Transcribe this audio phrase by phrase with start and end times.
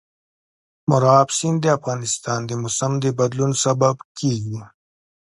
[0.89, 4.61] مورغاب سیند د افغانستان د موسم د بدلون سبب کېږي.